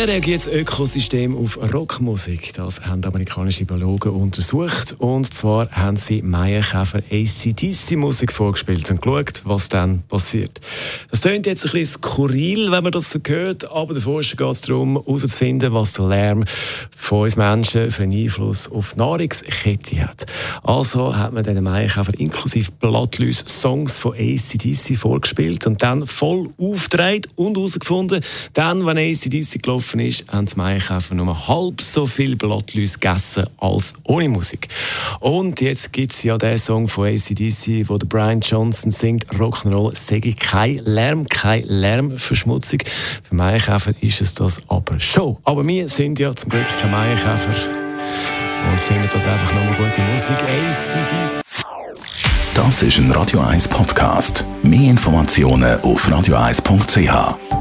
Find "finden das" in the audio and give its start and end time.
48.80-49.26